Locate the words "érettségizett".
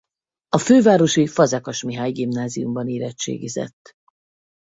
2.87-3.95